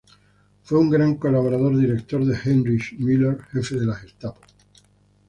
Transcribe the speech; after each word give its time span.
Fue 0.63 0.79
un 0.79 0.89
gran 0.89 1.13
colaborador 1.17 1.77
directo 1.77 2.17
de 2.25 2.35
Heinrich 2.35 2.97
Müller, 2.97 3.37
Jefe 3.51 3.75
de 3.75 3.85
la 3.85 3.93
Gestapo. 3.93 4.41